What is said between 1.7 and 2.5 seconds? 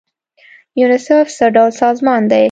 سازمان دی؟